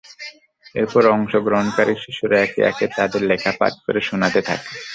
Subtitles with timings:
[0.75, 4.69] এরপর অংশগ্রহণকারী শিশুরা একে একে তাদের লেখা পাঠ করে শোনাতে থাকে।